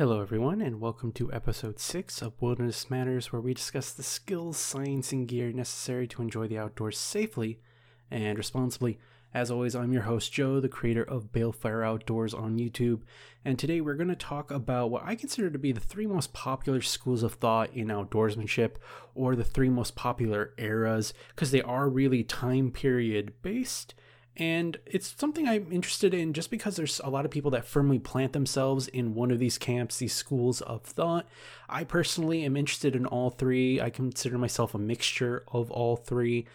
[0.00, 4.56] Hello, everyone, and welcome to episode 6 of Wilderness Matters, where we discuss the skills,
[4.56, 7.60] science, and gear necessary to enjoy the outdoors safely
[8.10, 8.98] and responsibly.
[9.34, 13.02] As always, I'm your host, Joe, the creator of Balefire Outdoors on YouTube,
[13.44, 16.32] and today we're going to talk about what I consider to be the three most
[16.32, 18.76] popular schools of thought in outdoorsmanship,
[19.14, 23.92] or the three most popular eras, because they are really time period based
[24.36, 27.98] and it's something I'm interested in just because there's a lot of people that firmly
[27.98, 31.28] plant themselves in one of these camps, these schools of thought.
[31.68, 33.80] I personally am interested in all three.
[33.80, 36.46] I consider myself a mixture of all three.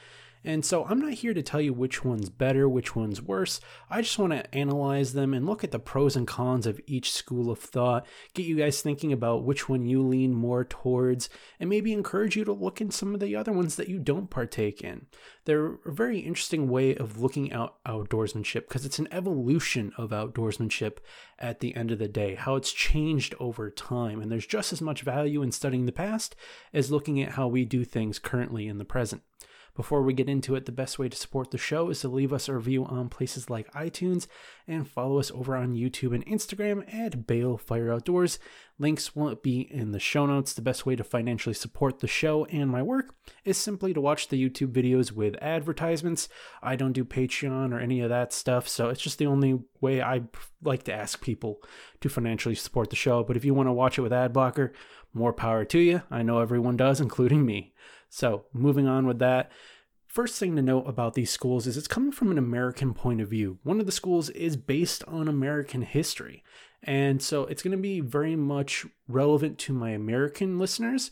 [0.46, 3.60] And so I'm not here to tell you which one's better, which one's worse.
[3.90, 7.12] I just want to analyze them and look at the pros and cons of each
[7.12, 8.06] school of thought,
[8.36, 12.46] get you guys thinking about which one you lean more towards, and maybe encourage you
[12.46, 15.08] to look in some of the other ones that you don't partake in.
[15.46, 20.98] They're a very interesting way of looking at outdoorsmanship because it's an evolution of outdoorsmanship
[21.40, 24.22] at the end of the day, how it's changed over time.
[24.22, 26.36] And there's just as much value in studying the past
[26.72, 29.24] as looking at how we do things currently in the present.
[29.76, 32.32] Before we get into it, the best way to support the show is to leave
[32.32, 34.26] us a review on places like iTunes
[34.68, 38.40] and follow us over on YouTube and Instagram at Balefire Outdoors.
[38.80, 40.54] Links will be in the show notes.
[40.54, 44.30] The best way to financially support the show and my work is simply to watch
[44.30, 46.30] the YouTube videos with advertisements.
[46.64, 50.02] I don't do Patreon or any of that stuff, so it's just the only way
[50.02, 50.22] I
[50.64, 51.62] like to ask people
[52.00, 53.24] to financially support the show.
[53.24, 54.72] But if you want to watch it with ad blocker,
[55.14, 56.02] more power to you.
[56.12, 57.74] I know everyone does, including me.
[58.16, 59.52] So, moving on with that.
[60.08, 63.28] First thing to note about these schools is it's coming from an American point of
[63.28, 63.60] view.
[63.64, 66.42] One of the schools is based on American history.
[66.82, 71.12] And so it's going to be very much relevant to my American listeners,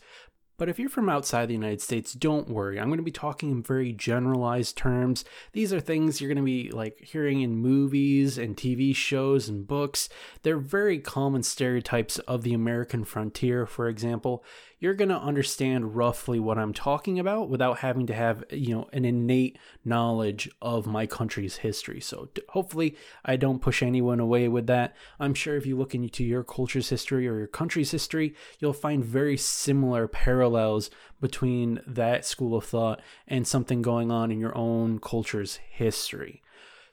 [0.56, 2.78] but if you're from outside the United States, don't worry.
[2.78, 5.24] I'm going to be talking in very generalized terms.
[5.52, 9.66] These are things you're going to be like hearing in movies and TV shows and
[9.66, 10.08] books.
[10.42, 14.44] They're very common stereotypes of the American frontier, for example
[14.84, 18.86] you're going to understand roughly what I'm talking about without having to have, you know,
[18.92, 22.02] an innate knowledge of my country's history.
[22.02, 22.94] So hopefully
[23.24, 24.94] I don't push anyone away with that.
[25.18, 29.02] I'm sure if you look into your culture's history or your country's history, you'll find
[29.02, 34.98] very similar parallels between that school of thought and something going on in your own
[34.98, 36.42] culture's history.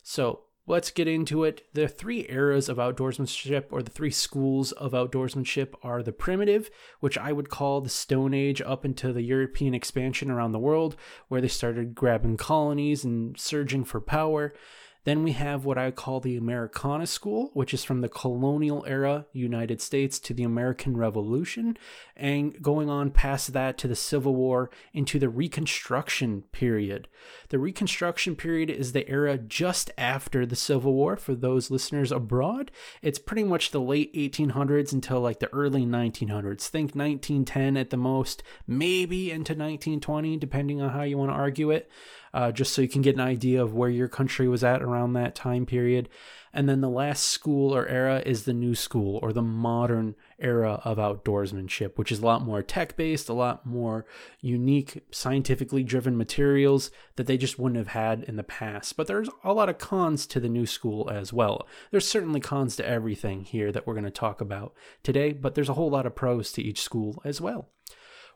[0.02, 1.64] So let's get into it.
[1.74, 7.18] The three eras of outdoorsmanship, or the three schools of outdoorsmanship, are the primitive, which
[7.18, 10.96] I would call the Stone Age up into the European expansion around the world,
[11.28, 14.54] where they started grabbing colonies and surging for power.
[15.04, 19.26] Then we have what I call the Americana School, which is from the colonial era
[19.34, 21.78] United States to the American Revolution,
[22.16, 27.08] and going on past that to the Civil War into the Reconstruction period.
[27.50, 32.70] The Reconstruction period is the era just after the Civil War for those listeners abroad.
[33.02, 36.68] It's pretty much the late 1800s until like the early 1900s.
[36.68, 41.72] Think 1910 at the most, maybe into 1920, depending on how you want to argue
[41.72, 41.90] it
[42.34, 45.14] uh, just so you can get an idea of where your country was at around
[45.14, 46.10] that time period.
[46.54, 50.82] And then the last school or era is the new school or the modern era
[50.84, 54.06] of outdoorsmanship, which is a lot more tech based, a lot more
[54.42, 58.98] unique, scientifically driven materials that they just wouldn't have had in the past.
[58.98, 61.68] But there's a lot of cons to the new school as well.
[61.90, 65.70] There's certainly cons to everything here that we're going to talk about today, but there's
[65.70, 67.70] a whole lot of pros to each school as well.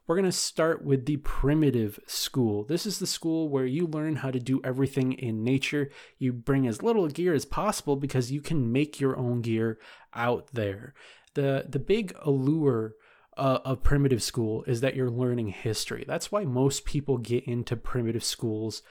[0.08, 2.64] We're going to start with the primitive school.
[2.64, 5.90] This is the school where you learn how to do everything in nature.
[6.20, 9.80] You bring as little gear as possible because you can make your own gear
[10.14, 10.94] out there.
[11.34, 12.94] The the big allure
[13.38, 16.06] uh, of primitive school is that you're learning history.
[16.08, 18.82] That's why most people get into primitive schools,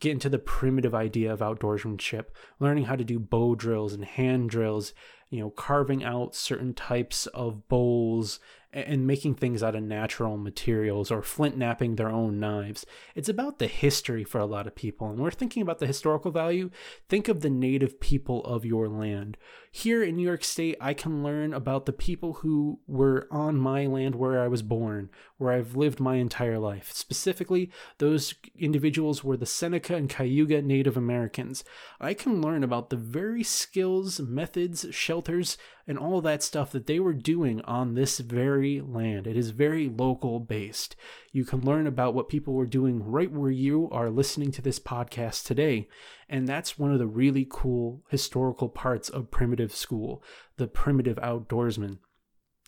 [0.00, 2.26] get into the primitive idea of outdoorsmanship,
[2.60, 4.92] learning how to do bow drills and hand drills,
[5.30, 8.40] you know, carving out certain types of bowls
[8.74, 12.84] and making things out of natural materials or flint knapping their own knives.
[13.14, 15.08] It's about the history for a lot of people.
[15.08, 16.70] And we're thinking about the historical value.
[17.08, 19.36] Think of the native people of your land.
[19.70, 23.86] Here in New York State, I can learn about the people who were on my
[23.86, 26.92] land where I was born, where I've lived my entire life.
[26.92, 31.64] Specifically, those individuals were the Seneca and Cayuga Native Americans.
[32.00, 36.98] I can learn about the very skills, methods, shelters, and all that stuff that they
[36.98, 39.26] were doing on this very land.
[39.26, 40.96] It is very local based.
[41.32, 44.78] You can learn about what people were doing right where you are listening to this
[44.78, 45.88] podcast today.
[46.28, 50.22] And that's one of the really cool historical parts of primitive school,
[50.56, 51.98] the primitive outdoorsman.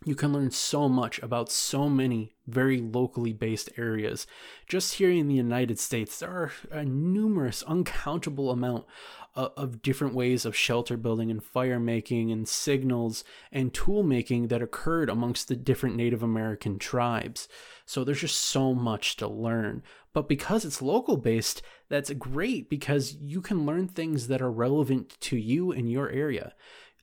[0.06, 4.24] You can learn so much about so many very locally based areas.
[4.68, 8.86] Just here in the United States, there are a numerous, uncountable amount
[9.34, 14.62] of, different ways of shelter building and fire making and signals and tool making that
[14.62, 17.48] occurred amongst the different Native American tribes.
[17.84, 19.82] So there's just so much to learn.
[20.12, 25.20] But because it's local based, that's great because you can learn things that are relevant
[25.22, 26.54] to you in your area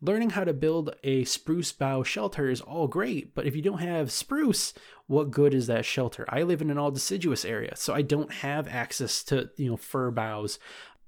[0.04, 3.80] learning how to build a spruce bough shelter is all great, but if you don't
[3.80, 4.74] have spruce,
[5.08, 6.26] what good is that shelter?
[6.28, 9.78] I live in an all deciduous area, so I don't have access to, you know,
[9.78, 10.60] fir boughs.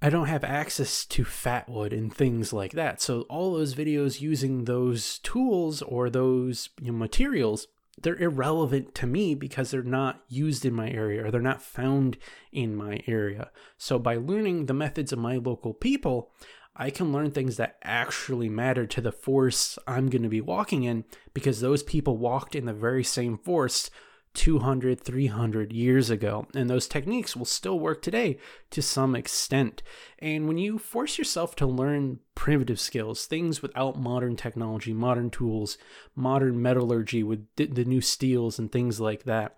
[0.02, 3.02] I don't have access to fatwood and things like that.
[3.02, 7.68] So all those videos using those tools or those you know, materials,
[8.02, 12.18] they're irrelevant to me because they're not used in my area or they're not found
[12.52, 13.52] in my area.
[13.78, 16.32] So by learning the methods of my local people,
[16.75, 20.83] I can learn things that actually matter to the force I'm going to be walking
[20.83, 23.89] in because those people walked in the very same force
[24.33, 26.45] 200, 300 years ago.
[26.54, 28.38] And those techniques will still work today
[28.72, 29.81] to some extent.
[30.19, 35.77] And when you force yourself to learn primitive skills, things without modern technology, modern tools,
[36.16, 39.57] modern metallurgy with the new steels and things like that,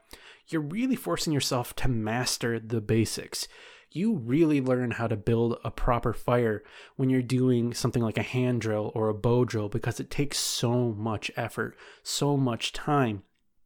[0.49, 3.47] you're really forcing yourself to master the basics
[3.97, 6.63] you really learn how to build a proper fire
[6.95, 10.37] when you're doing something like a hand drill or a bow drill because it takes
[10.37, 13.23] so much effort, so much time.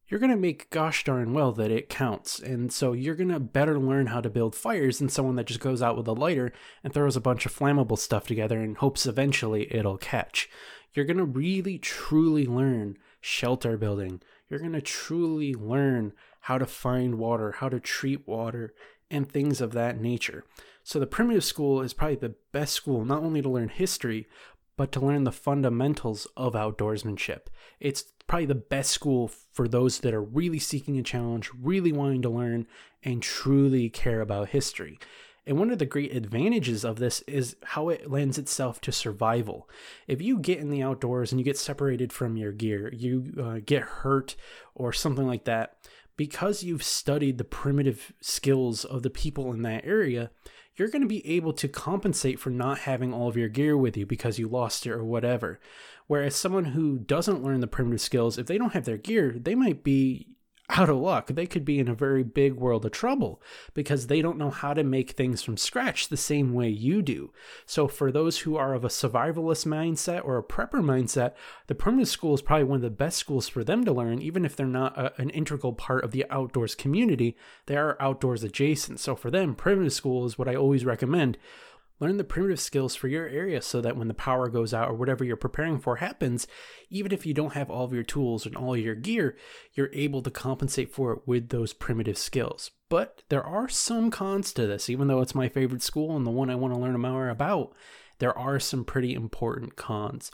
[0.08, 2.40] You're going to make gosh darn well that it counts.
[2.40, 5.60] And so you're going to better learn how to build fires than someone that just
[5.60, 6.52] goes out with a lighter
[6.84, 10.50] and throws a bunch of flammable stuff together and hopes eventually it'll catch.
[10.94, 14.22] You're going to really truly learn shelter building.
[14.50, 16.12] You're going to truly learn
[16.42, 18.74] how to find water, how to treat water,
[19.12, 20.44] and things of that nature.
[20.84, 24.28] So the primitive school is probably the best school not only to learn history,
[24.78, 27.42] but to learn the fundamentals of outdoorsmanship.
[27.80, 32.22] It's probably the best school for those that are really seeking a challenge, really wanting
[32.24, 32.66] to learn,
[33.04, 34.98] and truly care about history.
[35.46, 39.68] And one of the great advantages of this is how it lends itself to survival.
[40.08, 43.60] If you get in the outdoors and you get separated from your gear, you uh,
[43.66, 44.36] get hurt
[44.76, 45.78] or something like that,
[46.22, 50.30] because you've studied the primitive skills of the people in that area,
[50.76, 53.98] you're going to be able to compensate for not having all of your gear with
[53.98, 55.60] you because you lost it or whatever.
[56.06, 59.56] Whereas someone who doesn't learn the primitive skills, if they don't have their gear, they
[59.56, 60.28] might be
[60.72, 61.28] out of luck.
[61.28, 63.42] They could be in a very big world of trouble
[63.74, 67.32] because they don't know how to make things from scratch the same way you do.
[67.66, 71.34] So, for those who are of a survivalist mindset or a prepper mindset,
[71.68, 74.46] the primitive school is probably one of the best schools for them to learn, even
[74.46, 77.36] if they're not a, an integral part of the outdoors community.
[77.66, 79.00] They are outdoors adjacent.
[79.00, 81.38] So, for them, primitive school is what I always recommend
[82.02, 84.96] Learn the primitive skills for your area so that when the power goes out or
[84.96, 86.48] whatever you're preparing for happens,
[86.90, 89.38] even if you don't have all of your tools and all your gear,
[89.76, 92.72] you're able to compensate for it with those primitive skills.
[92.90, 96.32] But there are some cons to this, even though it's my favorite school and the
[96.32, 97.72] one I want to learn more about,
[98.22, 100.30] there are some pretty important cons.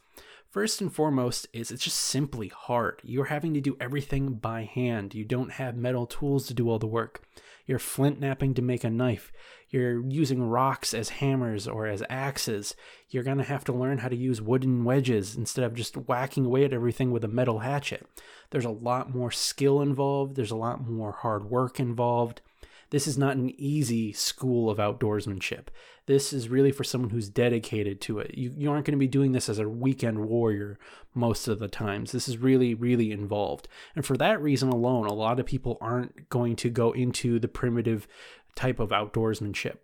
[0.49, 2.99] First and foremost is it's just simply hard.
[3.01, 5.15] You're having to do everything by hand.
[5.15, 7.23] You don't have metal tools to do all the work.
[7.65, 9.31] You're flint knapping to make a knife.
[9.69, 12.75] You're using rocks as hammers or as axes.
[13.07, 16.45] You're going to have to learn how to use wooden wedges instead of just whacking
[16.45, 18.05] away at everything with a metal hatchet.
[18.49, 22.41] There's a lot more skill involved, there's a lot more hard work involved.
[22.89, 25.67] This is not an easy school of outdoorsmanship.
[26.05, 28.37] This is really for someone who's dedicated to it.
[28.37, 30.79] You, you aren't going to be doing this as a weekend warrior
[31.13, 32.11] most of the times.
[32.11, 33.67] This is really, really involved.
[33.95, 37.49] And for that reason alone, a lot of people aren't going to go into the
[37.49, 38.07] primitive
[38.55, 39.77] type of outdoorsmanship.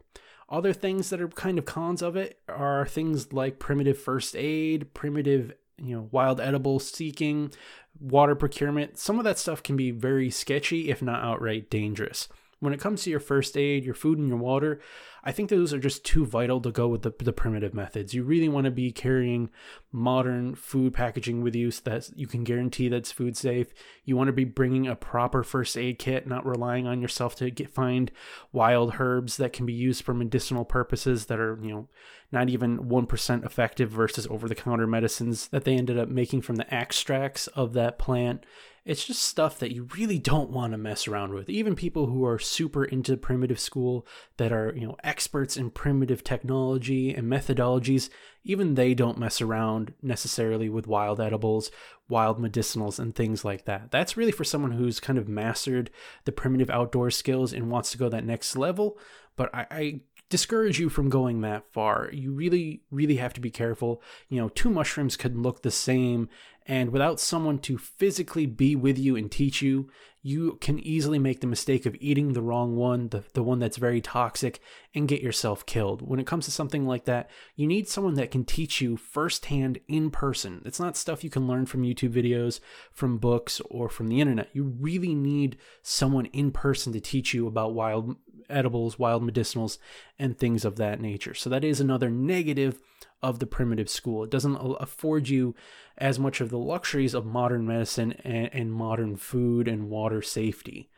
[0.49, 4.93] Other things that are kind of cons of it are things like primitive first aid,
[4.93, 7.51] primitive you know wild edible seeking
[7.99, 12.27] water procurement some of that stuff can be very sketchy if not outright dangerous
[12.63, 14.79] when it comes to your first aid, your food, and your water,
[15.25, 18.13] I think those are just too vital to go with the, the primitive methods.
[18.13, 19.49] You really want to be carrying
[19.91, 23.73] modern food packaging with you so that you can guarantee that's food safe.
[24.03, 27.49] You want to be bringing a proper first aid kit, not relying on yourself to
[27.49, 28.11] get find
[28.51, 31.87] wild herbs that can be used for medicinal purposes that are, you know,
[32.31, 36.57] not even 1% effective versus over the counter medicines that they ended up making from
[36.57, 38.45] the extracts of that plant
[38.85, 41.49] it's just stuff that you really don't want to mess around with.
[41.49, 44.05] Even people who are super into primitive school
[44.37, 48.09] that are, you know, experts in primitive technology and methodologies,
[48.43, 51.69] even they don't mess around necessarily with wild edibles,
[52.09, 53.91] wild medicinals and things like that.
[53.91, 55.91] That's really for someone who's kind of mastered
[56.25, 58.97] the primitive outdoor skills and wants to go that next level,
[59.35, 62.09] but I, I discourage you from going that far.
[62.11, 64.01] You really, really have to be careful.
[64.29, 66.27] You know, two mushrooms could look the same,
[66.65, 69.89] and without someone to physically be with you and teach you,
[70.25, 73.75] you can easily make the mistake of eating the wrong one, the, the one that's
[73.75, 74.61] very toxic,
[74.95, 76.01] and get yourself killed.
[76.01, 79.79] When it comes to something like that, you need someone that can teach you firsthand
[79.89, 80.61] in person.
[80.65, 82.61] It's not stuff you can learn from YouTube videos,
[82.93, 84.49] from books, or from the internet.
[84.53, 88.15] You really need someone in person to teach you about wild
[88.53, 89.77] edibles, wild medicinals,
[90.19, 91.33] and things of that nature.
[91.33, 92.79] So that is another negative
[93.21, 94.23] of the primitive school.
[94.23, 95.55] It doesn't afford you
[95.97, 100.89] as much of the luxuries of modern medicine and, and modern food and water safety.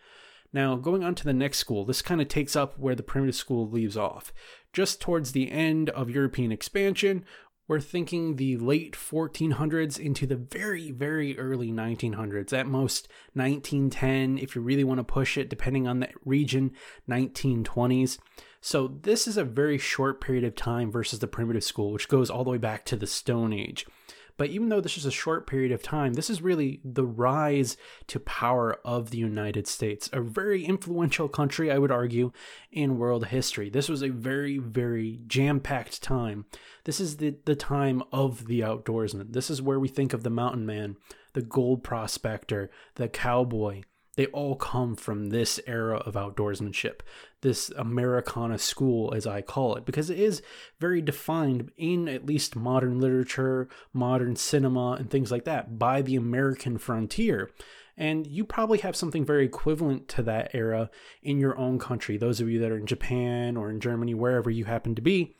[0.51, 3.35] Now, going on to the next school, this kind of takes up where the primitive
[3.35, 4.33] school leaves off.
[4.71, 7.25] Just towards the end of European expansion,
[7.67, 14.55] we're thinking the late 1400s into the very, very early 1900s, at most 1910, if
[14.55, 16.71] you really want to push it, depending on the region,
[17.09, 18.19] 1920s.
[18.61, 22.29] So, this is a very short period of time versus the primitive school, which goes
[22.29, 23.85] all the way back to the Stone Age.
[24.37, 27.77] But even though this is a short period of time, this is really the rise
[28.07, 32.31] to power of the United States, a very influential country, I would argue,
[32.71, 33.69] in world history.
[33.69, 36.45] This was a very, very jam packed time.
[36.83, 39.33] This is the, the time of the outdoorsman.
[39.33, 40.97] This is where we think of the mountain man,
[41.33, 43.83] the gold prospector, the cowboy,
[44.15, 47.01] they all come from this era of outdoorsmanship,
[47.45, 50.41] this Americana school, as I call it, because it is
[50.79, 56.15] very defined in at least modern literature, modern cinema, and things like that by the
[56.15, 57.51] American frontier.
[57.95, 60.89] And you probably have something very equivalent to that era
[61.21, 62.17] in your own country.
[62.17, 65.37] Those of you that are in Japan or in Germany, wherever you happen to be,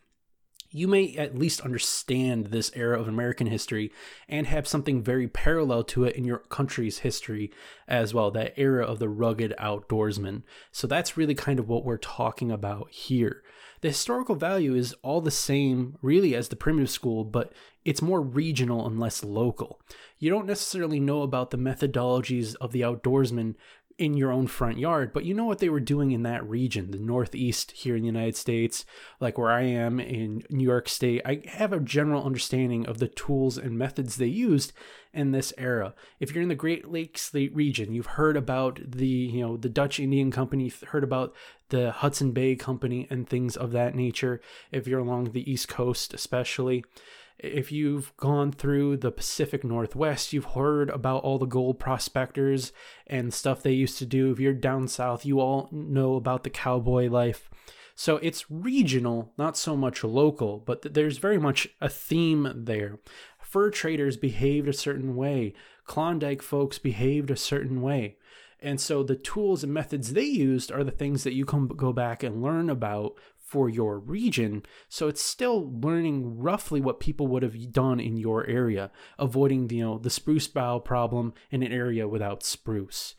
[0.71, 3.91] you may at least understand this era of American history
[4.27, 7.51] and have something very parallel to it in your country's history
[7.87, 10.43] as well, that era of the rugged outdoorsman.
[10.71, 13.43] So that's really kind of what we're talking about here.
[13.81, 17.53] The historical value is all the same, really, as the primitive school, but
[17.83, 19.79] it's more regional and less local.
[20.17, 23.55] You don't necessarily know about the methodologies of the outdoorsman
[23.97, 26.91] in your own front yard, but you know what they were doing in that region,
[26.91, 28.85] the Northeast here in the United States,
[29.21, 31.21] like where I am in New York State.
[31.25, 34.73] I have a general understanding of the tools and methods they used
[35.13, 35.93] in this era.
[36.19, 39.97] If you're in the Great Lakes region, you've heard about the, you know, the Dutch
[39.97, 41.33] Indian Company, heard about
[41.69, 44.41] the Hudson Bay Company and things of that nature.
[44.73, 46.83] If you're along the East Coast, especially,
[47.37, 52.71] if you've gone through the Pacific Northwest, you've heard about all the gold prospectors
[53.07, 54.31] and stuff they used to do.
[54.31, 57.49] If you're down south, you all know about the cowboy life.
[57.95, 62.99] So it's regional, not so much local, but there's very much a theme there.
[63.41, 65.53] Fur traders behaved a certain way,
[65.85, 68.17] Klondike folks behaved a certain way.
[68.59, 71.93] And so the tools and methods they used are the things that you can go
[71.93, 73.13] back and learn about
[73.45, 74.63] for your region.
[74.89, 79.83] So it's still learning roughly what people would have done in your area, avoiding you
[79.83, 83.13] know the spruce bough problem in an area without spruce.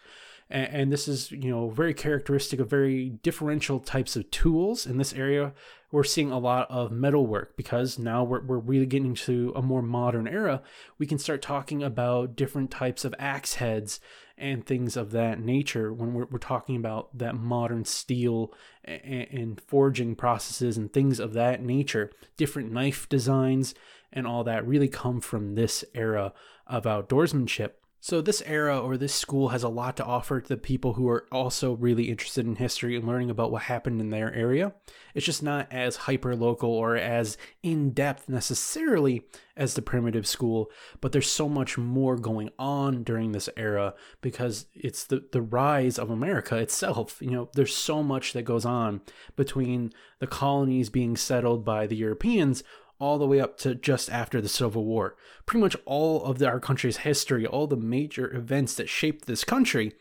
[0.51, 4.99] And, and this is you know very characteristic of very differential types of tools in
[4.99, 5.55] this area.
[5.93, 9.83] We're seeing a lot of metalwork because now we're, we're really getting to a more
[9.83, 10.61] modern era.
[10.99, 14.01] We can start talking about different types of axe heads
[14.39, 18.53] and things of that nature when we're, we're talking about that modern steel
[18.85, 22.11] and, and forging processes and things of that nature.
[22.37, 23.75] Different knife designs
[24.13, 26.33] and all that really come from this era
[26.67, 27.73] of outdoorsmanship.
[28.01, 31.09] So, this era or this school has a lot to offer to the people who
[31.09, 34.75] are also really interested in history and learning about what happened in their area.
[35.15, 39.23] It's just not as hyper local or as in depth necessarily
[39.57, 44.67] as the primitive school, but there's so much more going on during this era because
[44.75, 47.17] it's the, the rise of America itself.
[47.21, 49.01] You know, there's so much that goes on
[49.35, 52.63] between the colonies being settled by the Europeans
[52.99, 55.17] all the way up to just after the Civil War.
[55.45, 59.45] Pretty much all of the, our country's history, all the major events that shaped this
[59.45, 59.93] country,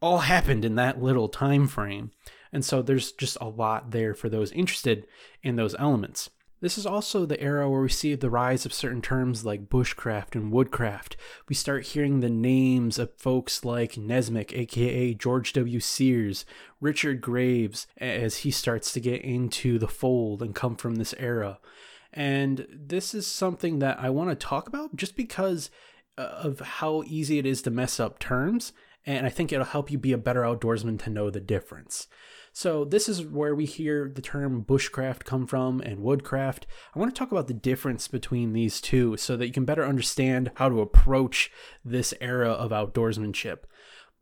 [0.00, 2.10] all happened in that little time frame.
[2.52, 5.06] And so there's just a lot there for those interested
[5.42, 6.30] in those elements.
[6.60, 10.34] This is also the era where we see the rise of certain terms like bushcraft
[10.34, 11.16] and woodcraft.
[11.48, 15.80] We start hearing the names of folks like Nessmuk, aka George W.
[15.80, 16.44] Sears,
[16.78, 21.58] Richard Graves, as he starts to get into the fold and come from this era.
[22.12, 25.70] And this is something that I want to talk about just because
[26.18, 28.72] uh, of how easy it is to mess up terms.
[29.06, 32.06] And I think it'll help you be a better outdoorsman to know the difference.
[32.52, 36.66] So, this is where we hear the term bushcraft come from and woodcraft.
[36.94, 39.86] I want to talk about the difference between these two so that you can better
[39.86, 41.50] understand how to approach
[41.84, 43.60] this era of outdoorsmanship.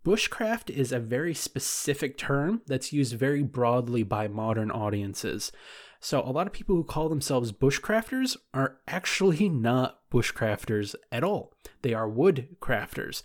[0.04, 5.50] Bushcraft is a very specific term that's used very broadly by modern audiences.
[6.00, 11.52] So, a lot of people who call themselves bushcrafters are actually not bushcrafters at all.
[11.82, 13.22] They are woodcrafters.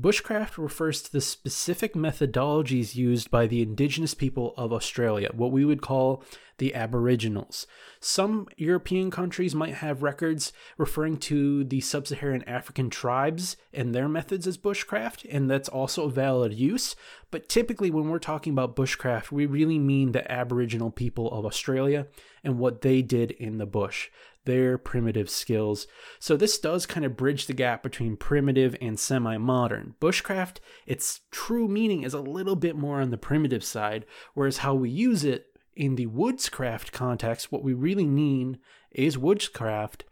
[0.00, 5.64] Bushcraft refers to the specific methodologies used by the indigenous people of Australia, what we
[5.64, 6.24] would call
[6.56, 7.66] the Aboriginals.
[8.00, 14.08] Some European countries might have records referring to the sub Saharan African tribes and their
[14.08, 16.96] methods as bushcraft, and that's also a valid use.
[17.30, 22.06] But typically, when we're talking about bushcraft, we really mean the Aboriginal people of Australia
[22.42, 24.08] and what they did in the bush
[24.44, 25.86] their primitive skills.
[26.18, 29.94] So this does kind of bridge the gap between primitive and semi-modern.
[30.00, 34.74] Bushcraft, its true meaning is a little bit more on the primitive side, whereas how
[34.74, 38.58] we use it in the woodscraft context, what we really mean
[38.90, 40.02] is woodscraft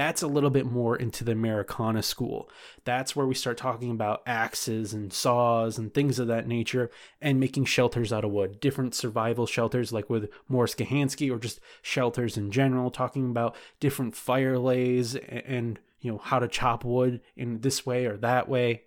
[0.00, 2.48] that's a little bit more into the Americana school.
[2.86, 6.90] That's where we start talking about axes and saws and things of that nature
[7.20, 8.60] and making shelters out of wood.
[8.60, 14.16] Different survival shelters, like with Mors Kochanski, or just shelters in general, talking about different
[14.16, 18.84] fire lays and, you know, how to chop wood in this way or that way.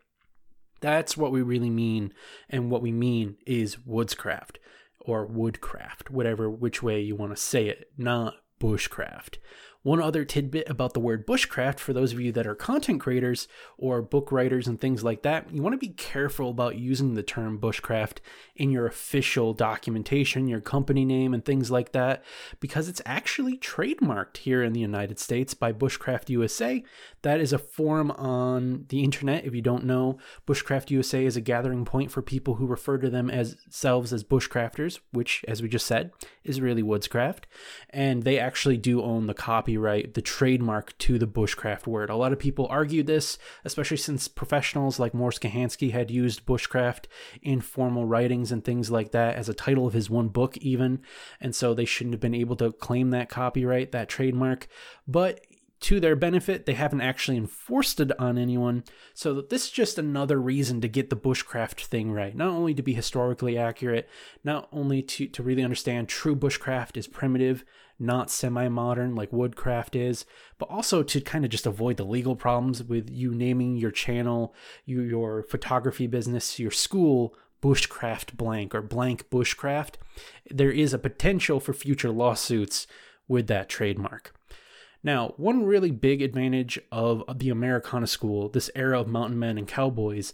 [0.82, 2.12] That's what we really mean.
[2.50, 4.56] And what we mean is woodscraft
[5.00, 9.36] or woodcraft, whatever, which way you want to say it, not bushcraft.
[9.84, 13.50] One other tidbit about the word bushcraft for those of you that are content creators
[13.78, 17.22] or book writers and things like that, you want to be careful about using the
[17.22, 18.20] term bushcraft
[18.56, 22.24] in your official documentation, your company name, and things like that,
[22.62, 26.82] because it's actually trademarked here in the United States by Bushcraft USA.
[27.22, 29.46] That is a forum on the internet.
[29.46, 33.10] If you don't know, Bushcraft USA is a gathering point for people who refer to
[33.10, 36.12] themselves as bushcrafters, which, as we just said,
[36.46, 37.44] is really woodscraft.
[37.90, 42.10] And they actually do own the copy copyright, the trademark to the bushcraft word.
[42.10, 47.06] A lot of people argued this, especially since professionals like Mors Kochanski had used bushcraft
[47.42, 51.02] in formal writings and things like that as a title of his one book, even.
[51.42, 54.68] And so they shouldn't have been able to claim that copyright, that trademark.
[55.08, 55.42] But
[55.82, 58.84] to their benefit, they haven't actually enforced it on anyone.
[59.16, 62.36] So this is just another reason to get the bushcraft thing right.
[62.36, 64.08] Not only to be historically accurate,
[64.44, 67.66] not only to, to really understand true bushcraft is primitive,
[68.00, 70.26] not semi modern like Woodcraft is,
[70.58, 74.54] but also to kind of just avoid the legal problems with you naming your channel,
[74.86, 79.94] you, your photography business, your school Bushcraft blank or blank Bushcraft.
[80.52, 82.88] There is a potential for future lawsuits
[83.28, 84.34] with that trademark.
[85.02, 89.68] Now, one really big advantage of the Americana school, this era of mountain men and
[89.68, 90.34] cowboys,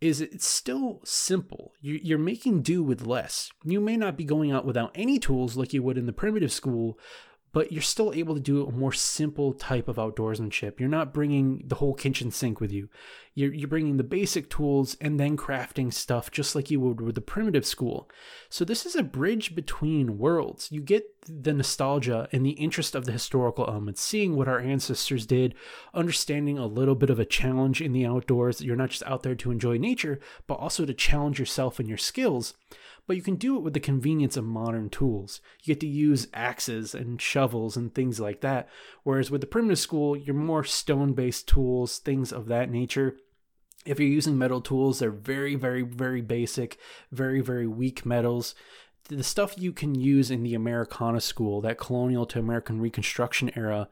[0.00, 1.72] is it's still simple.
[1.80, 3.50] You're making do with less.
[3.64, 6.52] You may not be going out without any tools like you would in the primitive
[6.52, 6.98] school,
[7.54, 10.80] but you're still able to do a more simple type of outdoorsmanship.
[10.80, 12.88] You're not bringing the whole kitchen sink with you.
[13.36, 17.14] You're, you're bringing the basic tools and then crafting stuff just like you would with
[17.14, 18.10] the primitive school.
[18.48, 20.70] So, this is a bridge between worlds.
[20.72, 25.24] You get the nostalgia and the interest of the historical elements, seeing what our ancestors
[25.24, 25.54] did,
[25.94, 28.62] understanding a little bit of a challenge in the outdoors.
[28.62, 31.98] You're not just out there to enjoy nature, but also to challenge yourself and your
[31.98, 32.54] skills
[33.06, 35.40] but you can do it with the convenience of modern tools.
[35.62, 38.68] You get to use axes and shovels and things like that.
[39.02, 43.16] Whereas with the primitive school, you're more stone based tools, things of that nature.
[43.84, 46.78] If you're using metal tools, they're very, very, very basic,
[47.12, 48.54] very, very weak metals.
[49.08, 53.88] The stuff you can use in the Americana school, that colonial to American Reconstruction era,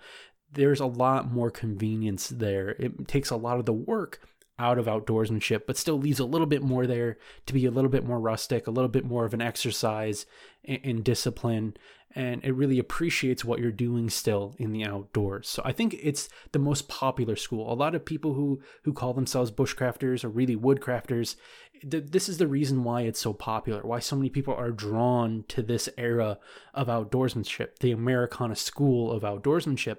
[0.51, 2.71] there's a lot more convenience there.
[2.71, 4.21] It takes a lot of the work
[4.59, 7.91] out of outdoorsmanship, but still leaves a little bit more there to be a little
[7.91, 10.27] bit more rustic, a little bit more of an exercise
[10.63, 11.75] in, in discipline,
[12.15, 15.49] and it really appreciates what you're doing still in the outdoors.
[15.49, 17.73] So I think it's the most popular school.
[17.73, 21.37] A lot of people who who call themselves bushcrafters or really woodcrafters,
[21.81, 23.81] th- this is the reason why it's so popular.
[23.83, 26.39] Why so many people are drawn to this era
[26.75, 29.99] of outdoorsmanship, the Americana school of outdoorsmanship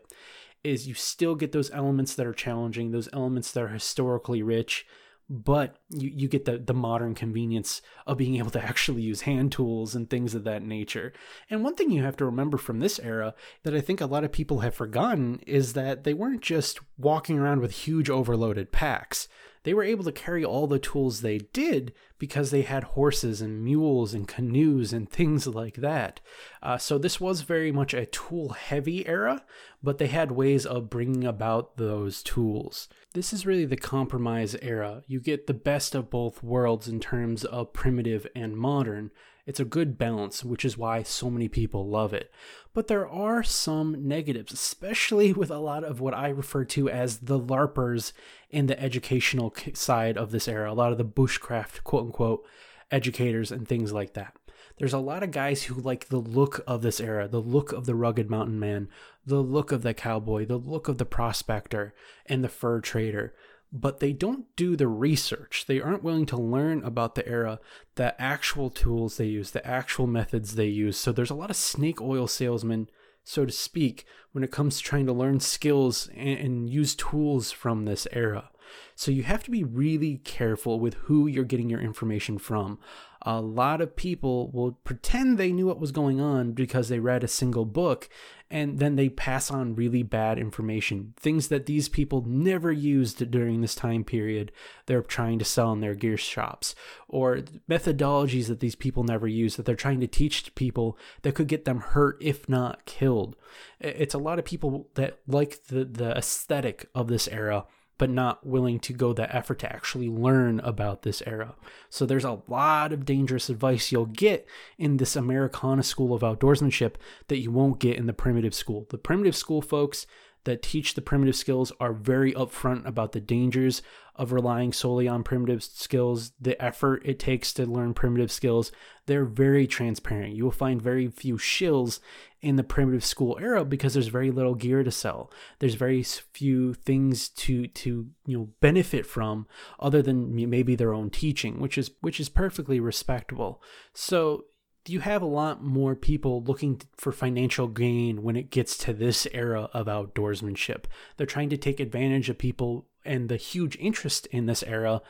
[0.64, 4.86] is you still get those elements that are challenging, those elements that are historically rich,
[5.30, 9.52] but you, you get the, the modern convenience of being able to actually use hand
[9.52, 11.14] tools and things of that nature.
[11.50, 14.24] And one thing you have to remember from this era that I think a lot
[14.24, 19.28] of people have forgotten is that they weren't just walking around with huge overloaded packs
[19.64, 23.64] they were able to carry all the tools they did because they had horses and
[23.64, 26.20] mules and canoes and things like that.
[26.62, 29.44] Uh, so this was very much a tool heavy era,
[29.82, 32.88] but they had ways of bringing about those tools.
[33.14, 35.04] This is really the compromise era.
[35.06, 39.12] You get the best of both worlds in terms of primitive and modern.
[39.46, 42.32] It's a good balance, which is why so many people love it.
[42.74, 47.20] But there are some negatives, especially with a lot of what I refer to as
[47.20, 48.14] the LARPers
[48.50, 52.44] in the educational side of this era, a lot of the bushcraft, quote unquote,
[52.90, 54.34] educators and things like that.
[54.78, 57.86] There's a lot of guys who like the look of this era, the look of
[57.86, 58.90] the rugged mountain man,
[59.26, 61.94] the look of the cowboy, the look of the prospector
[62.26, 63.34] and the fur trader,
[63.72, 65.66] but they don't do the research.
[65.68, 67.60] They aren't willing to learn about the era,
[67.96, 70.98] the actual tools they use, the actual methods they use.
[70.98, 72.90] So there's a lot of snake oil salesmen,
[73.24, 77.86] so to speak, when it comes to trying to learn skills and, use tools from
[77.86, 78.52] this era.
[78.96, 82.80] So you have to be really careful with who you're getting your information from.
[83.26, 87.24] A lot of people will pretend they knew what was going on because they read
[87.24, 88.10] a single book
[88.54, 91.14] and then they pass on really bad information.
[91.18, 94.52] Things that these people never used during this time period
[94.86, 96.76] they're trying to sell in their gear shops,
[97.08, 97.38] or
[97.70, 101.48] methodologies that these people never use that they're trying to teach to people that could
[101.48, 103.36] get them hurt, if not killed.
[103.80, 107.66] It's a lot of people that like the, the aesthetic of this era
[107.98, 111.56] but not willing to go the effort to actually learn about this era.
[111.90, 116.96] So there's a lot of dangerous advice you'll get in this Americana school of outdoorsmanship
[117.28, 118.88] that you won't get in the primitive school.
[118.90, 120.08] The primitive school folks
[120.46, 123.82] that teach the primitive skills are very upfront about the dangers
[124.16, 128.72] of relying solely on primitive skills, the effort it takes to learn primitive skills.
[129.08, 130.36] They're very transparent.
[130.36, 132.00] You will find very few shills
[132.42, 135.32] in the primitive school era because there's very little gear to sell.
[135.60, 139.48] There's very few things to to you know benefit from
[139.80, 143.62] other than maybe their own teaching, which is which is perfectly respectable.
[143.94, 144.46] So
[144.88, 149.28] you have a lot more people looking for financial gain when it gets to this
[149.34, 150.86] era of outdoorsmanship.
[151.18, 155.02] They're trying to take advantage of people and the huge interest in this era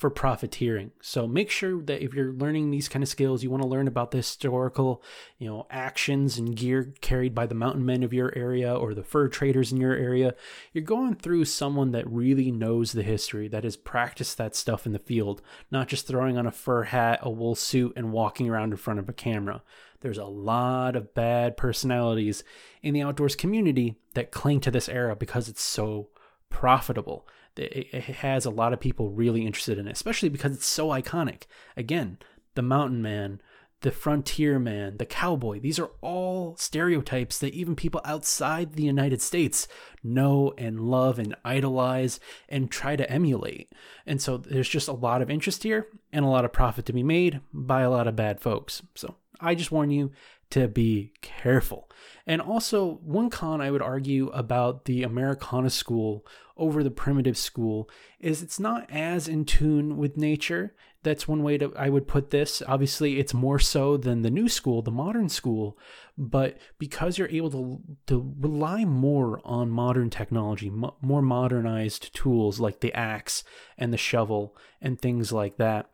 [0.00, 0.92] for profiteering.
[1.02, 3.86] So make sure that if you're learning these kind of skills, you want to learn
[3.86, 5.02] about the historical,
[5.36, 9.02] you know, actions and gear carried by the mountain men of your area or the
[9.02, 10.34] fur traders in your area.
[10.72, 14.92] You're going through someone that really knows the history, that has practiced that stuff in
[14.92, 18.70] the field, not just throwing on a fur hat, a wool suit, and walking around
[18.70, 19.62] in front of a camera.
[20.00, 22.42] There's a lot of bad personalities
[22.80, 26.08] in the outdoors community that cling to this era because it's so
[26.48, 27.26] profitable
[27.60, 31.42] it has a lot of people really interested in it, especially because it's so iconic.
[31.76, 32.18] Again,
[32.54, 33.40] the mountain man,
[33.82, 39.22] the frontier man, the cowboy, these are all stereotypes that even people outside the United
[39.22, 39.68] States
[40.02, 43.72] know and love and idolize and try to emulate.
[44.06, 46.92] And so there's just a lot of interest here and a lot of profit to
[46.92, 48.82] be made by a lot of bad folks.
[48.94, 50.12] So I just warn you
[50.50, 51.88] to be careful.
[52.26, 56.26] And also, one con I would argue about the Americana school
[56.60, 60.74] over the primitive school is it's not as in tune with nature.
[61.02, 62.62] That's one way to I would put this.
[62.68, 65.78] Obviously, it's more so than the new school, the modern school,
[66.16, 72.80] but because you're able to to rely more on modern technology, more modernized tools like
[72.80, 73.42] the axe
[73.78, 75.90] and the shovel and things like that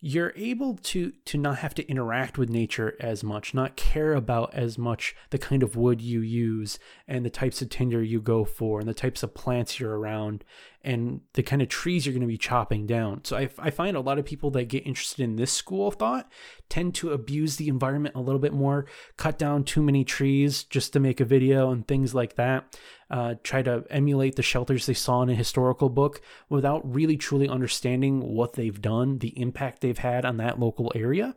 [0.00, 4.54] you're able to to not have to interact with nature as much not care about
[4.54, 8.44] as much the kind of wood you use and the types of tinder you go
[8.44, 10.44] for and the types of plants you're around
[10.84, 13.24] and the kind of trees you're going to be chopping down.
[13.24, 15.96] So I, I find a lot of people that get interested in this school of
[15.96, 16.30] thought
[16.68, 20.92] tend to abuse the environment a little bit more, cut down too many trees just
[20.92, 22.78] to make a video and things like that.
[23.10, 27.48] Uh, try to emulate the shelters they saw in a historical book without really truly
[27.48, 31.34] understanding what they've done, the impact they've had on that local area.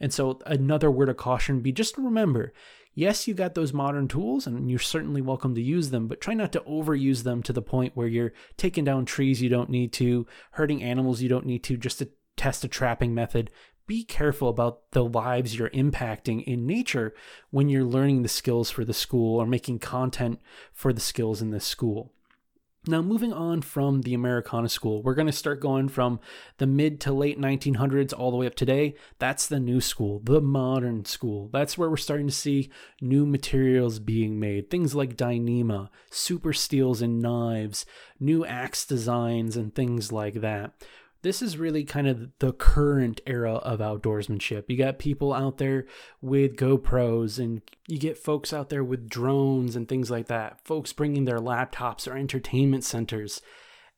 [0.00, 2.52] And so, another word of caution be just remember
[2.94, 6.34] yes, you got those modern tools and you're certainly welcome to use them, but try
[6.34, 9.92] not to overuse them to the point where you're taking down trees you don't need
[9.92, 13.50] to, hurting animals you don't need to just to test a trapping method.
[13.86, 17.14] Be careful about the lives you're impacting in nature
[17.50, 20.40] when you're learning the skills for the school or making content
[20.72, 22.12] for the skills in this school.
[22.84, 26.18] Now, moving on from the Americana school, we're going to start going from
[26.58, 28.96] the mid to late 1900s all the way up today.
[29.20, 31.48] That's the new school, the modern school.
[31.52, 34.68] That's where we're starting to see new materials being made.
[34.68, 37.86] Things like Dyneema, super steels and knives,
[38.18, 40.74] new axe designs, and things like that
[41.22, 44.64] this is really kind of the current era of outdoorsmanship.
[44.68, 45.86] You got people out there
[46.20, 50.58] with GoPros, and you get folks out there with drones and things like that.
[50.64, 53.40] Folks bringing their laptops or entertainment centers.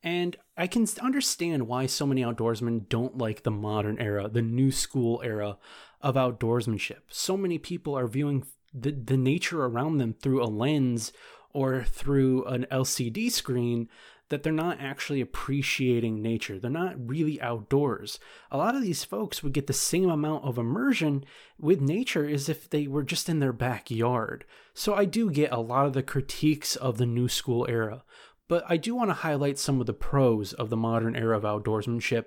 [0.03, 4.71] And I can understand why so many outdoorsmen don't like the modern era, the new
[4.71, 5.57] school era
[6.01, 7.01] of outdoorsmanship.
[7.09, 11.11] So many people are viewing the, the nature around them through a lens
[11.53, 13.89] or through an LCD screen
[14.29, 16.59] that they're not actually appreciating nature.
[16.59, 18.19] They're not really outdoors.
[18.51, 21.23] A lot of these folks would get the same amount of immersion
[21.59, 24.45] with nature as if they were just in their backyard.
[24.73, 28.03] So I do get a lot of the critiques of the new school era.
[28.47, 31.43] But I do want to highlight some of the pros of the modern era of
[31.43, 32.25] outdoorsmanship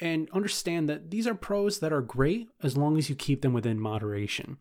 [0.00, 3.52] and understand that these are pros that are great as long as you keep them
[3.52, 4.58] within moderation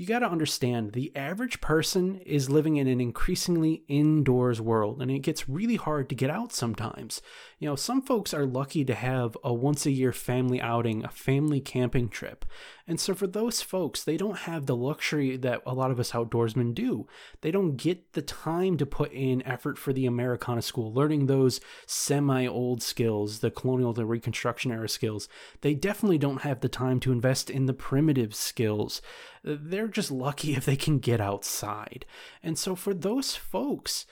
[0.00, 5.10] you got to understand the average person is living in an increasingly indoors world and
[5.10, 7.20] it gets really hard to get out sometimes.
[7.60, 11.10] You know, some folks are lucky to have a once a year family outing, a
[11.10, 12.46] family camping trip.
[12.88, 16.12] And so for those folks, they don't have the luxury that a lot of us
[16.12, 17.06] outdoorsmen do.
[17.42, 21.60] They don't get the time to put in effort for the Americana school, learning those
[21.84, 25.28] semi old skills, the colonial, the Reconstruction era skills.
[25.60, 29.02] They definitely don't have the time to invest in the primitive skills.
[29.44, 32.06] They're just lucky if they can get outside.
[32.42, 34.06] And so for those folks,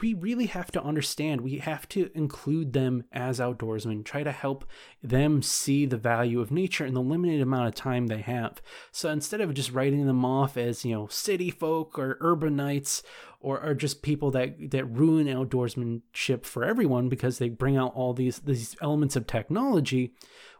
[0.00, 4.64] we really have to understand we have to include them as outdoorsmen try to help
[5.02, 8.62] them see the value of nature in the limited amount of time they have.
[8.92, 13.02] So instead of just writing them off as you know city folk or urbanites
[13.40, 18.12] or, are just people that that ruin outdoorsmanship for everyone because they bring out all
[18.12, 20.14] these these elements of technology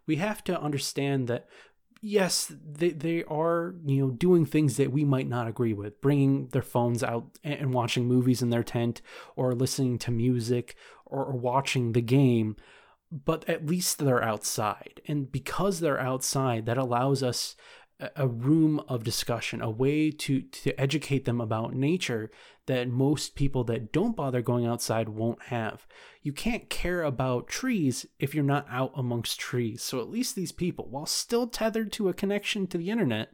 [0.07, 1.49] we have to understand that
[2.07, 6.47] yes, they, they are, you know, doing things that we might not agree with, bringing
[6.49, 9.03] their phones out and watching movies in their tent
[9.35, 12.57] or listening to music or, watching the game,
[13.11, 15.01] but at least they're outside.
[15.09, 17.57] And because they're outside, that allows us
[18.15, 22.31] a room of discussion, a way to to educate them about nature
[22.67, 25.87] that most people that don't bother going outside won't have.
[26.23, 29.83] You can't care about trees if you're not out amongst trees.
[29.83, 33.33] So at least these people, while still tethered to a connection to the internet,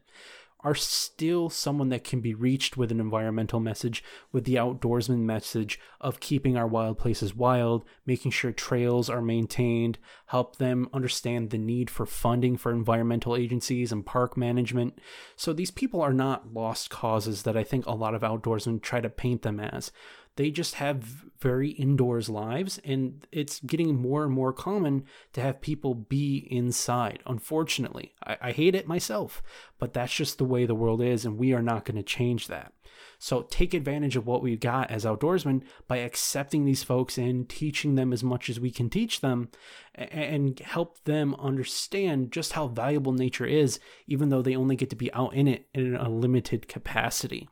[0.63, 5.79] are still someone that can be reached with an environmental message, with the outdoorsman message
[5.99, 9.97] of keeping our wild places wild, making sure trails are maintained,
[10.27, 14.97] help them understand the need for funding for environmental agencies and park management.
[15.35, 19.01] So these people are not lost causes that I think a lot of outdoorsmen try
[19.01, 19.91] to paint them as
[20.35, 25.61] they just have very indoors lives and it's getting more and more common to have
[25.61, 28.13] people be inside unfortunately.
[28.25, 29.43] I, I, hate it myself
[29.77, 32.47] but that's just the way the world is and we are not going to change
[32.47, 32.73] that.
[33.19, 37.95] So take advantage of what we've got as outdoorsmen by accepting these folks and teaching
[37.95, 39.49] them as much as we can teach them
[39.95, 44.95] and help them understand just how valuable nature is even though they only get to
[44.95, 47.49] be out in it in a limited capacity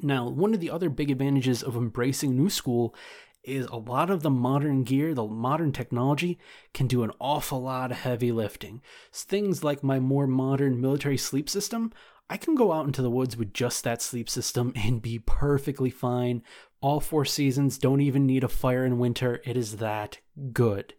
[0.00, 2.94] now, one of the other big advantages of embracing New School
[3.44, 6.38] is a lot of the modern gear, the modern technology
[6.72, 8.80] can do an awful lot of heavy lifting.
[9.12, 11.92] Things like my more modern military sleep system,
[12.30, 15.90] I can go out into the woods with just that sleep system and be perfectly
[15.90, 16.42] fine.
[16.80, 19.40] All four seasons don't even need a fire in winter.
[19.44, 20.18] It is that
[20.52, 20.94] good.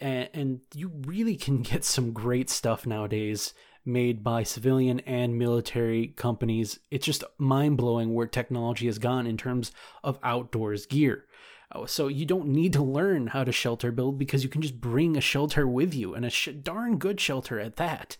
[0.00, 6.78] And, you really can get some great stuff nowadays made by civilian and military companies.
[6.90, 11.24] It's just mind blowing where technology has gone in terms of outdoors gear.
[11.72, 14.80] Uh, so you don't need to learn how to shelter build because you can just
[14.80, 18.16] bring a shelter with you and a sh- darn good shelter at that.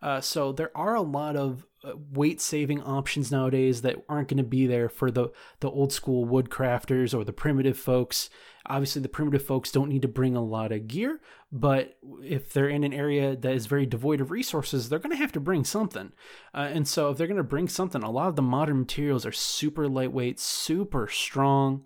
[0.00, 4.36] Uh, so there are a lot of uh, weight saving options nowadays that aren't going
[4.36, 5.28] to be there for the
[5.60, 8.30] the old school woodcrafters or the primitive folks.
[8.66, 12.68] Obviously, the primitive folks don't need to bring a lot of gear, but if they're
[12.68, 15.64] in an area that is very devoid of resources, they're going to have to bring
[15.64, 16.12] something.
[16.52, 19.24] Uh, and so, if they're going to bring something, a lot of the modern materials
[19.24, 21.84] are super lightweight, super strong.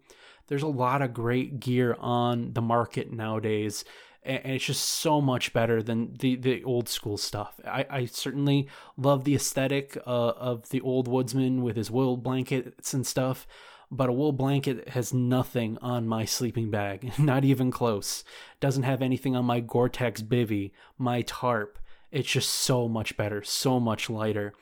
[0.49, 3.85] There's a lot of great gear on the market nowadays
[4.25, 7.61] and it's just so much better than the the old school stuff.
[7.65, 12.95] I, I certainly love the aesthetic uh, of the old woodsman with his wool blankets
[12.95, 13.47] and stuff,
[13.91, 18.25] but a wool blanket has nothing on my sleeping bag, not even close.
[18.61, 21.79] Doesn't have anything on my Gore-Tex bivy, my tarp.
[22.11, 24.53] It's just so much better, so much lighter.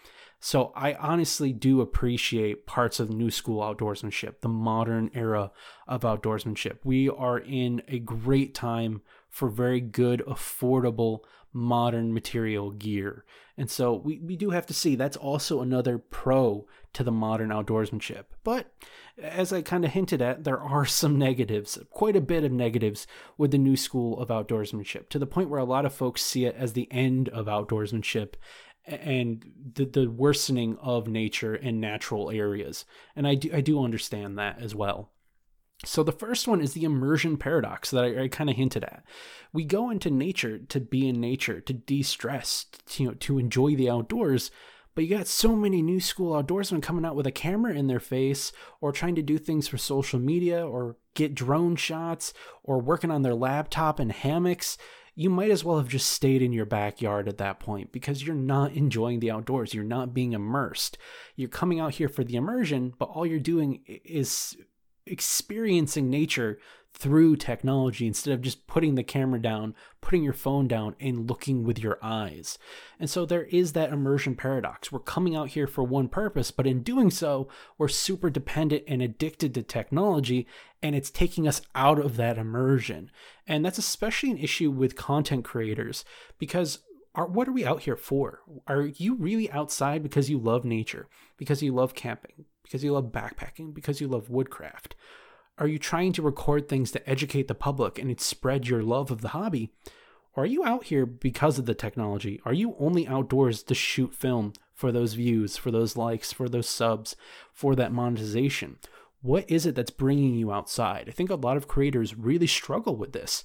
[0.42, 5.50] So I honestly do appreciate parts of new school outdoorsmanship, the modern era
[5.86, 6.78] of outdoorsmanship.
[6.82, 11.20] We are in a great time for very good, affordable,
[11.52, 13.24] modern material gear.
[13.56, 17.50] And so we, we do have to see that's also another pro to the modern
[17.50, 18.24] outdoorsmanship.
[18.44, 18.72] But
[19.20, 23.06] as I kind of hinted at, there are some negatives, quite a bit of negatives
[23.36, 26.44] with the new school of outdoorsmanship, to the point where a lot of folks see
[26.44, 28.34] it as the end of outdoorsmanship
[28.86, 32.84] and the, the worsening of nature and natural areas.
[33.14, 35.10] And I do, I do understand that as well.
[35.84, 39.02] So the first one is the immersion paradox that I, I kind of hinted at.
[39.52, 43.74] We go into nature to be in nature, to de-stress, to, you know, to enjoy
[43.74, 44.50] the outdoors,
[44.94, 48.00] but you got so many new school outdoorsmen coming out with a camera in their
[48.00, 53.10] face or trying to do things for social media or get drone shots or working
[53.10, 54.76] on their laptop in hammocks.
[55.14, 58.34] You might as well have just stayed in your backyard at that point because you're
[58.34, 59.74] not enjoying the outdoors.
[59.74, 60.98] You're not being immersed.
[61.36, 64.56] You're coming out here for the immersion, but all you're doing is
[65.10, 66.58] experiencing nature
[66.92, 71.62] through technology instead of just putting the camera down, putting your phone down, and looking
[71.62, 72.58] with your eyes.
[72.98, 74.90] And so there is that immersion paradox.
[74.90, 79.00] We're coming out here for one purpose, but in doing so, we're super dependent and
[79.00, 80.46] addicted to technology,
[80.82, 83.10] and it's taking us out of that immersion.
[83.46, 86.04] And that's especially an issue with content creators
[86.38, 86.80] because
[87.14, 88.40] are what are we out here for?
[88.66, 93.06] Are you really outside because you love nature, because you love camping, because you love
[93.06, 94.94] backpacking, because you love woodcraft?
[95.58, 99.22] Are you trying to record things to educate the public and spread your love of
[99.22, 99.72] the hobby?
[100.36, 102.40] Or are you out here because of the technology?
[102.44, 106.68] Are you only outdoors to shoot film for those views, for those likes, for those
[106.68, 107.16] subs,
[107.52, 108.78] for that monetization?
[109.20, 111.06] What is it that's bringing you outside?
[111.08, 113.42] I think a lot of creators really struggle with this.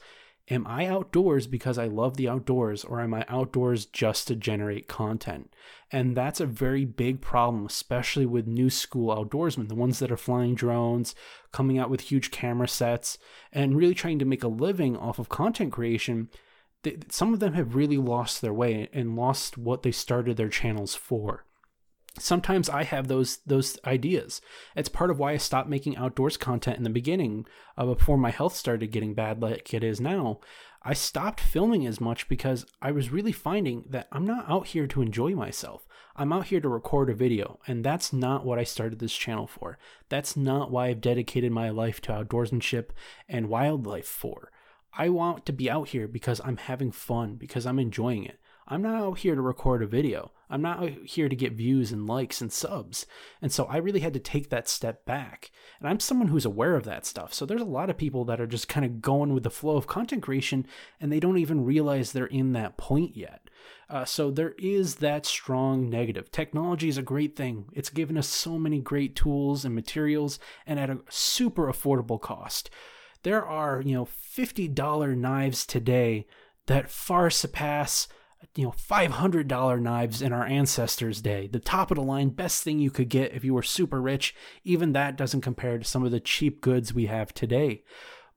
[0.48, 4.88] Am I outdoors because I love the outdoors, or am I outdoors just to generate
[4.88, 5.52] content?
[5.92, 10.18] And that's a very big problem, especially with new school outdoorsmen, the ones that are
[10.18, 11.16] flying drones,
[11.52, 13.18] coming out with huge camera sets,
[13.52, 16.30] and really trying to make a living off of content creation.
[17.10, 20.94] some of them have really lost their way and lost what they started their channels
[20.94, 21.46] for
[22.20, 24.42] sometimes I have those those ideas.
[24.76, 27.46] It's part of why I stopped making outdoors content in the beginning,
[27.78, 30.40] uh, before my health started getting bad like it is now.
[30.88, 34.86] I stopped filming as much because I was really finding that I'm not out here
[34.88, 35.88] to enjoy myself.
[36.16, 39.48] I'm out here to record a video, and that's not what I started this channel
[39.48, 39.80] for.
[40.10, 42.90] That's not why I've dedicated my life to outdoorsmanship
[43.28, 44.52] and wildlife for.
[44.98, 48.40] I want to be out here because I'm having fun, because I'm enjoying it.
[48.68, 50.32] I'm not out here to record a video.
[50.50, 53.06] I'm not out here to get views and likes and subs.
[53.42, 55.52] And so I really had to take that step back.
[55.80, 57.34] And I'm someone who's aware of that stuff.
[57.34, 59.78] So there's a lot of people that are just kind of going with the flow
[59.78, 60.66] of content creation
[61.00, 63.50] and they don't even realize they're in that point yet.
[63.88, 66.32] Uh, so there is that strong negative.
[66.32, 67.66] Technology is a great thing.
[67.74, 72.72] It's given us so many great tools and materials and at a super affordable cost.
[73.22, 76.28] There are, you know, $50 knives today
[76.68, 78.08] that far surpass
[78.56, 81.48] you know, $500 knives in our ancestors' day.
[81.48, 84.34] The top of the line, best thing you could get if you were super rich.
[84.64, 87.84] Even that doesn't compare to some of the cheap goods we have today.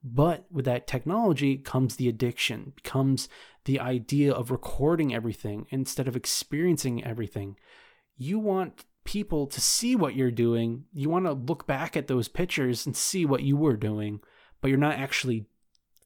[0.02, 3.28] But with that technology comes the addiction, comes
[3.64, 7.56] the idea of recording everything instead of experiencing everything.
[8.16, 10.84] You want people to see what you're doing.
[10.92, 14.20] You want to look back at those pictures and see what you were doing,
[14.60, 15.46] but you're not actually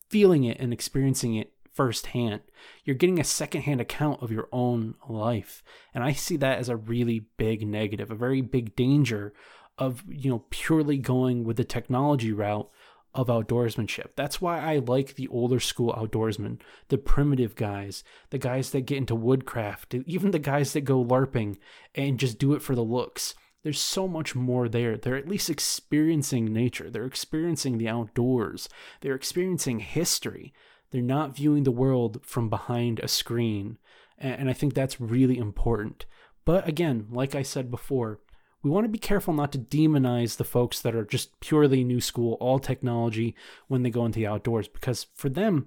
[0.09, 2.43] feeling it and experiencing it firsthand.
[2.85, 5.63] You're getting a secondhand account of your own life.
[5.95, 9.33] And I see that as a really big negative, a very big danger
[9.79, 12.71] of, you know, purely going with the technology route
[13.15, 14.09] of outdoorsmanship.
[14.17, 18.99] That's why I like the older school outdoorsmen, the primitive guys, the guys that get
[18.99, 21.59] into woodcraft, even the guys that go LARPing
[21.95, 23.35] and just do it for the looks.
[23.63, 24.97] There's so much more there.
[24.97, 26.91] They're at least experiencing nature.
[26.91, 28.69] They're experiencing the outdoors.
[29.03, 30.53] They're experiencing history.
[30.93, 33.79] They're not viewing the world from behind a screen.
[34.19, 36.07] And I think that's really important.
[36.45, 38.21] But again, like I said before,
[38.63, 42.01] we want to be careful not to demonize the folks that are just purely new
[42.01, 43.35] school, all technology
[43.67, 45.67] when they go into the outdoors, because for them,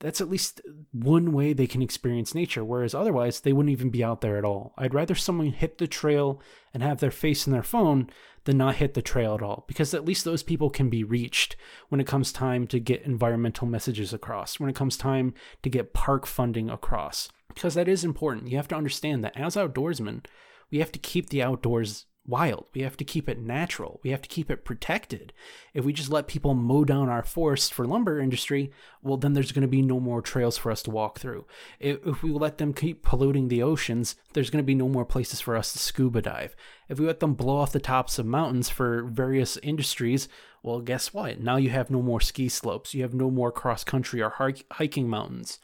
[0.00, 0.60] that's at least
[0.92, 4.44] one way they can experience nature, whereas otherwise they wouldn't even be out there at
[4.44, 4.74] all.
[4.76, 6.42] I'd rather someone hit the trail
[6.74, 8.10] and have their face in their phone
[8.46, 11.56] than not hit the trail at all, because at least those people can be reached
[11.88, 15.92] when it comes time to get environmental messages across, when it comes time to get
[15.92, 18.48] park funding across, because that is important.
[18.48, 20.24] You have to understand that as outdoorsmen,
[20.70, 22.66] we have to keep the outdoors wild.
[22.74, 24.00] We have to keep it natural.
[24.02, 25.32] We have to keep it protected.
[25.74, 28.70] If we just let people mow down our forests for lumber industry,
[29.02, 31.46] well, then there's going to be no more trails for us to walk through.
[31.78, 35.40] If we let them keep polluting the oceans, there's going to be no more places
[35.40, 36.56] for us to scuba dive.
[36.88, 40.28] If we let them blow off the tops of mountains for various industries,
[40.62, 41.40] well, guess what?
[41.40, 42.92] Now you have no more ski slopes.
[42.92, 44.34] You have no more cross country or
[44.72, 45.60] hiking mountains.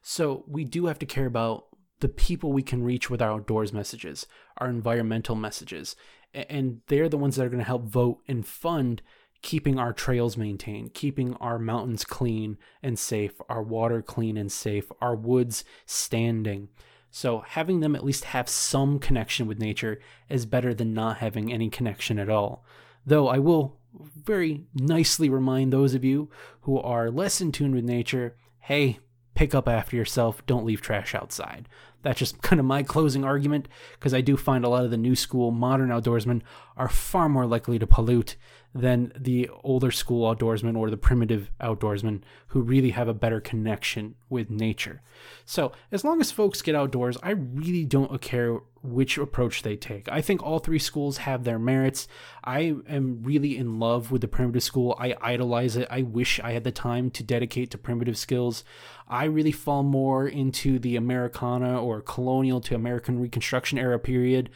[0.00, 1.66] So we do have to care about
[2.04, 4.26] the people we can reach with our outdoors messages,
[4.58, 5.96] our environmental messages.
[6.34, 9.00] And they're the ones that are going to help vote and fund
[9.40, 14.92] keeping our trails maintained, keeping our mountains clean and safe, our water clean and safe,
[15.00, 16.68] our woods standing.
[17.10, 21.50] So having them at least have some connection with nature is better than not having
[21.50, 22.66] any connection at all.
[23.06, 26.28] Though I will very nicely remind those of you
[26.60, 28.98] who are less in tune with nature hey,
[29.34, 31.68] pick up after yourself, don't leave trash outside.
[32.02, 34.96] that's just kind of my closing argument because I do find a lot of the
[34.96, 36.42] new school modern outdoorsmen
[36.76, 38.36] are far more likely to pollute
[38.74, 44.16] than the older school outdoorsmen or the primitive outdoorsmen who really have a better connection
[44.28, 45.00] with nature.
[45.44, 50.08] So, as long as folks get outdoors, I really don't care which approach they take.
[50.10, 52.08] I think all three schools have their merits.
[52.42, 54.96] I am really in love with the primitive school.
[54.98, 55.86] I idolize it.
[55.90, 58.64] I wish I had the time to dedicate to primitive skills.
[59.08, 64.50] I really fall more into the Americana or colonial to American Reconstruction era period,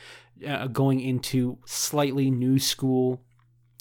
[0.46, 3.22] uh, going into slightly new school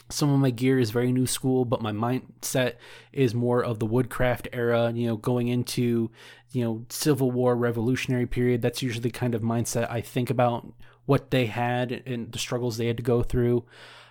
[0.10, 2.76] some of my gear is very new school, but my mindset
[3.12, 6.10] is more of the woodcraft era, you know, going into,
[6.52, 8.62] you know, Civil War, Revolutionary period.
[8.62, 10.72] That's usually the kind of mindset I think about
[11.06, 13.66] what they had and the struggles they had to go through.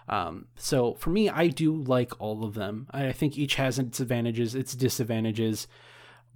[0.08, 2.86] Um, so for me, I do like all of them.
[2.90, 5.66] I think each has its advantages, its disadvantages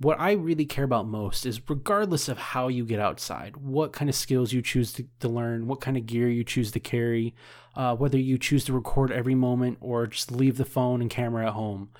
[0.00, 4.08] what I really care about most is regardless of how you get outside, what kind
[4.08, 7.34] of skills you choose to, to learn, what kind of gear you choose to carry,
[7.76, 11.48] uh, whether you choose to record every moment or just leave the phone and camera
[11.48, 11.90] at home.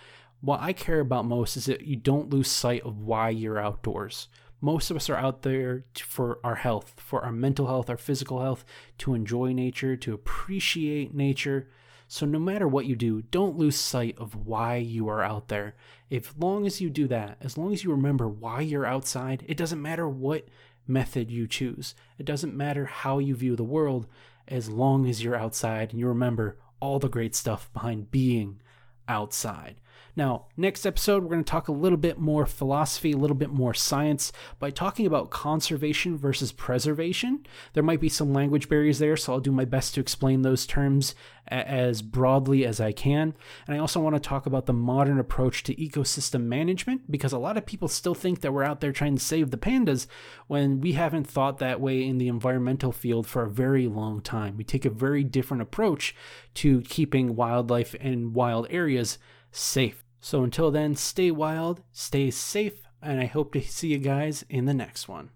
[0.40, 4.28] What I care about most is that you don't lose sight of why you're outdoors.
[4.62, 8.40] Most of us are out there for our health, for our mental health, our physical
[8.40, 8.64] health,
[8.98, 11.68] to enjoy nature, to appreciate nature.
[12.12, 15.76] So, no matter what you do, don't lose sight of why you are out there.
[16.10, 19.56] As long as you do that, as long as you remember why you're outside, it
[19.56, 20.48] doesn't matter what
[20.88, 21.94] method you choose.
[22.18, 24.08] It doesn't matter how you view the world,
[24.48, 28.60] as long as you're outside and you remember all the great stuff behind being
[29.06, 29.76] outside.
[30.20, 33.48] Now, next episode, we're going to talk a little bit more philosophy, a little bit
[33.48, 37.46] more science by talking about conservation versus preservation.
[37.72, 40.66] There might be some language barriers there, so I'll do my best to explain those
[40.66, 41.14] terms
[41.48, 43.34] as broadly as I can.
[43.66, 47.38] And I also want to talk about the modern approach to ecosystem management because a
[47.38, 50.06] lot of people still think that we're out there trying to save the pandas
[50.48, 54.58] when we haven't thought that way in the environmental field for a very long time.
[54.58, 56.14] We take a very different approach
[56.56, 59.16] to keeping wildlife and wild areas
[59.50, 60.04] safe.
[60.20, 64.66] So until then, stay wild, stay safe, and I hope to see you guys in
[64.66, 65.30] the next one.